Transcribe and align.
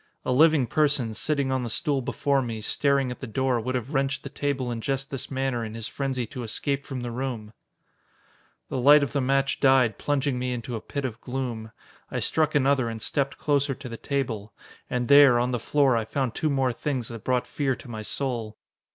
A 0.25 0.31
living 0.31 0.65
person, 0.65 1.13
sitting 1.13 1.51
on 1.51 1.61
the 1.61 1.69
stool 1.69 2.01
before 2.01 2.41
me, 2.41 2.59
staring 2.59 3.11
at 3.11 3.19
the 3.19 3.27
door, 3.27 3.59
would 3.59 3.75
have 3.75 3.93
wrenched 3.93 4.23
the 4.23 4.29
table 4.31 4.71
in 4.71 4.81
just 4.81 5.11
this 5.11 5.29
manner 5.29 5.63
in 5.63 5.75
his 5.75 5.87
frenzy 5.87 6.25
to 6.25 6.41
escape 6.41 6.87
from 6.87 7.01
the 7.01 7.11
room! 7.11 7.53
The 8.69 8.79
light 8.79 9.03
of 9.03 9.13
the 9.13 9.21
match 9.21 9.59
died, 9.59 9.99
plunging 9.99 10.39
me 10.39 10.53
into 10.53 10.75
a 10.75 10.81
pit 10.81 11.05
of 11.05 11.21
gloom. 11.21 11.71
I 12.09 12.19
struck 12.19 12.55
another 12.55 12.89
and 12.89 12.99
stepped 12.99 13.37
closer 13.37 13.75
to 13.75 13.87
the 13.87 13.95
table. 13.95 14.55
And 14.89 15.07
there, 15.07 15.37
on 15.37 15.51
the 15.51 15.59
floor, 15.59 15.95
I 15.95 16.05
found 16.05 16.33
two 16.33 16.49
more 16.49 16.73
things 16.73 17.09
that 17.09 17.23
brought 17.23 17.45
fear 17.45 17.75
to 17.75 17.87
my 17.87 18.01
soul. 18.01 18.57